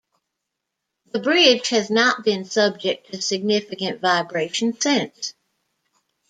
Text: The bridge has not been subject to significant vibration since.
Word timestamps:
The 1.11 1.19
bridge 1.19 1.69
has 1.69 1.91
not 1.91 2.23
been 2.23 2.43
subject 2.45 3.11
to 3.13 3.21
significant 3.21 4.01
vibration 4.01 4.73
since. 4.81 5.35